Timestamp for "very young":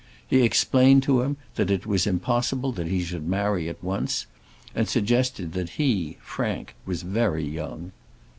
7.03-7.91